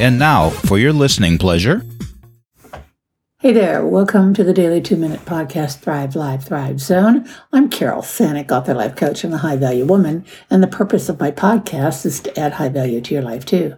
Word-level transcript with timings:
And 0.00 0.16
now, 0.16 0.50
for 0.50 0.78
your 0.78 0.92
listening 0.92 1.38
pleasure. 1.38 1.84
Hey 3.40 3.52
there, 3.52 3.84
welcome 3.84 4.32
to 4.34 4.44
the 4.44 4.52
Daily 4.52 4.80
Two 4.80 4.94
Minute 4.96 5.24
Podcast 5.24 5.80
Thrive 5.80 6.14
Live 6.14 6.44
Thrive 6.44 6.78
Zone. 6.78 7.28
I'm 7.52 7.68
Carol 7.68 8.02
Sanick, 8.02 8.52
author, 8.52 8.74
life 8.74 8.94
coach, 8.94 9.24
and 9.24 9.34
a 9.34 9.38
high 9.38 9.56
value 9.56 9.84
woman, 9.84 10.24
and 10.50 10.62
the 10.62 10.68
purpose 10.68 11.08
of 11.08 11.18
my 11.18 11.32
podcast 11.32 12.06
is 12.06 12.20
to 12.20 12.38
add 12.38 12.52
high 12.52 12.68
value 12.68 13.00
to 13.00 13.12
your 13.12 13.24
life 13.24 13.44
too. 13.44 13.76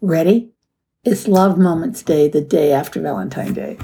Ready? 0.00 0.52
It's 1.02 1.26
Love 1.26 1.58
Moments 1.58 2.04
Day, 2.04 2.28
the 2.28 2.40
day 2.40 2.72
after 2.72 3.00
Valentine's 3.00 3.54
Day. 3.54 3.76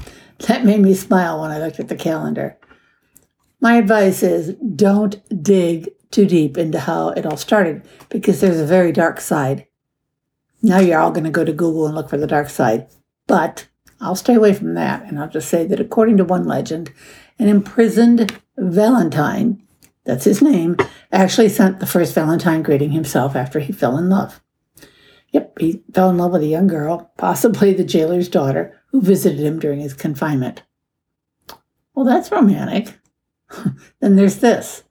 That 0.47 0.63
made 0.63 0.79
me 0.79 0.93
smile 0.93 1.41
when 1.41 1.51
I 1.51 1.59
looked 1.59 1.81
at 1.81 1.89
the 1.89 1.97
calendar. 1.97 2.57
My 3.59 3.75
advice 3.75 4.23
is 4.23 4.53
don't 4.53 5.21
dig 5.43 5.89
too 6.11 6.27
deep 6.27 6.57
into 6.57 6.79
how 6.79 7.09
it 7.09 7.25
all 7.25 7.35
started 7.35 7.85
because 8.07 8.39
there's 8.39 8.61
a 8.61 8.65
very 8.65 8.93
dark 8.93 9.19
side. 9.19 9.67
Now 10.61 10.79
you're 10.79 10.99
all 10.99 11.11
going 11.11 11.23
to 11.23 11.29
go 11.29 11.45
to 11.45 11.53
Google 11.53 11.85
and 11.85 11.95
look 11.95 12.09
for 12.09 12.17
the 12.17 12.27
dark 12.27 12.49
side. 12.49 12.87
But 13.27 13.67
I'll 13.99 14.15
stay 14.15 14.35
away 14.35 14.53
from 14.53 14.73
that. 14.75 15.03
And 15.03 15.19
I'll 15.19 15.29
just 15.29 15.49
say 15.49 15.65
that 15.67 15.79
according 15.79 16.17
to 16.17 16.23
one 16.23 16.45
legend, 16.45 16.91
an 17.39 17.47
imprisoned 17.47 18.39
Valentine, 18.57 19.61
that's 20.03 20.23
his 20.25 20.41
name, 20.41 20.77
actually 21.11 21.49
sent 21.49 21.79
the 21.79 21.85
first 21.85 22.13
Valentine 22.15 22.63
greeting 22.63 22.91
himself 22.91 23.35
after 23.35 23.59
he 23.59 23.73
fell 23.73 23.97
in 23.97 24.09
love. 24.09 24.41
Yep, 25.31 25.59
he 25.59 25.83
fell 25.93 26.09
in 26.09 26.17
love 26.17 26.31
with 26.31 26.41
a 26.41 26.47
young 26.47 26.67
girl, 26.67 27.11
possibly 27.17 27.73
the 27.73 27.83
jailer's 27.83 28.29
daughter, 28.29 28.79
who 28.91 29.01
visited 29.01 29.39
him 29.39 29.59
during 29.59 29.81
his 29.81 29.93
confinement. 29.93 30.63
Well, 31.93 32.05
that's 32.05 32.31
romantic. 32.31 32.97
then 33.99 34.15
there's 34.15 34.37
this. 34.37 34.83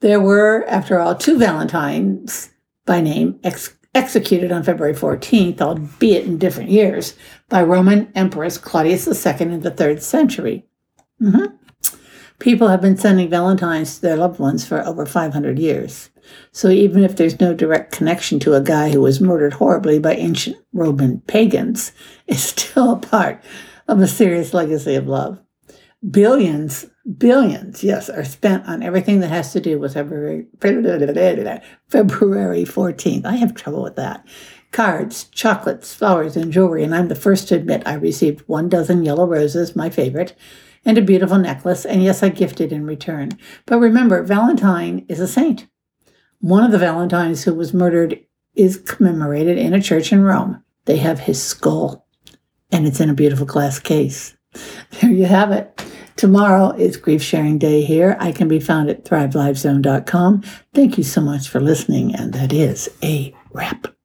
There 0.00 0.20
were, 0.20 0.64
after 0.68 0.98
all, 0.98 1.14
two 1.14 1.38
Valentines 1.38 2.50
by 2.84 3.00
name 3.00 3.38
ex- 3.44 3.76
executed 3.96 4.52
on 4.52 4.62
February 4.62 4.94
14th, 4.94 5.60
albeit 5.60 6.26
in 6.26 6.36
different 6.36 6.70
years, 6.70 7.14
by 7.48 7.62
Roman 7.62 8.12
Empress 8.14 8.58
Claudius 8.58 9.06
II 9.26 9.52
in 9.52 9.60
the 9.60 9.70
third 9.70 10.02
century. 10.02 10.66
Mm-hmm. 11.20 11.56
People 12.38 12.68
have 12.68 12.82
been 12.82 12.98
sending 12.98 13.30
Valentines 13.30 13.96
to 13.96 14.02
their 14.02 14.16
loved 14.16 14.38
ones 14.38 14.66
for 14.66 14.84
over 14.84 15.06
500 15.06 15.58
years. 15.58 16.10
So 16.52 16.68
even 16.68 17.04
if 17.04 17.16
there's 17.16 17.40
no 17.40 17.54
direct 17.54 17.92
connection 17.92 18.38
to 18.40 18.54
a 18.54 18.60
guy 18.60 18.90
who 18.90 19.00
was 19.00 19.20
murdered 19.20 19.54
horribly 19.54 19.98
by 19.98 20.14
ancient 20.14 20.56
Roman 20.74 21.20
pagans, 21.22 21.92
it's 22.26 22.40
still 22.62 22.92
a 22.92 22.98
part 22.98 23.42
of 23.88 24.00
a 24.00 24.06
serious 24.06 24.52
legacy 24.52 24.94
of 24.94 25.08
love. 25.08 25.38
Billions, 26.10 26.86
billions, 27.06 27.84
yes, 27.84 28.08
are 28.08 28.24
spent 28.24 28.66
on 28.66 28.82
everything 28.82 29.20
that 29.20 29.30
has 29.30 29.52
to 29.52 29.60
do 29.60 29.78
with 29.78 29.94
February, 29.94 30.46
February 30.60 32.64
14th. 32.64 33.24
I 33.24 33.36
have 33.36 33.54
trouble 33.54 33.82
with 33.82 33.96
that. 33.96 34.26
Cards, 34.72 35.24
chocolates, 35.24 35.94
flowers, 35.94 36.36
and 36.36 36.52
jewelry. 36.52 36.82
And 36.82 36.94
I'm 36.94 37.08
the 37.08 37.14
first 37.14 37.48
to 37.48 37.54
admit 37.54 37.86
I 37.86 37.94
received 37.94 38.46
one 38.48 38.68
dozen 38.68 39.04
yellow 39.04 39.26
roses, 39.26 39.76
my 39.76 39.88
favorite, 39.88 40.36
and 40.84 40.98
a 40.98 41.02
beautiful 41.02 41.38
necklace. 41.38 41.84
And 41.84 42.02
yes, 42.02 42.22
I 42.22 42.28
gifted 42.28 42.72
in 42.72 42.86
return. 42.86 43.38
But 43.64 43.78
remember, 43.78 44.22
Valentine 44.22 45.06
is 45.08 45.20
a 45.20 45.28
saint. 45.28 45.68
One 46.40 46.64
of 46.64 46.72
the 46.72 46.78
Valentines 46.78 47.44
who 47.44 47.54
was 47.54 47.72
murdered 47.72 48.20
is 48.54 48.78
commemorated 48.78 49.58
in 49.58 49.72
a 49.72 49.80
church 49.80 50.12
in 50.12 50.22
Rome. 50.22 50.62
They 50.84 50.98
have 50.98 51.20
his 51.20 51.42
skull, 51.42 52.06
and 52.70 52.86
it's 52.86 53.00
in 53.00 53.10
a 53.10 53.14
beautiful 53.14 53.46
glass 53.46 53.78
case. 53.78 54.34
There 55.02 55.10
you 55.10 55.26
have 55.26 55.52
it. 55.52 55.85
Tomorrow 56.16 56.70
is 56.72 56.96
Grief 56.96 57.22
Sharing 57.22 57.58
Day 57.58 57.82
here. 57.82 58.16
I 58.18 58.32
can 58.32 58.48
be 58.48 58.58
found 58.58 58.88
at 58.88 59.04
thrivelivezone.com. 59.04 60.42
Thank 60.72 60.96
you 60.96 61.04
so 61.04 61.20
much 61.20 61.48
for 61.48 61.60
listening, 61.60 62.14
and 62.14 62.32
that 62.32 62.52
is 62.52 62.88
a 63.02 63.34
wrap. 63.52 63.95